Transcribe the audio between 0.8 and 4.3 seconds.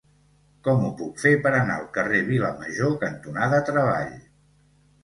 ho puc fer per anar al carrer Vilamajor cantonada Treball?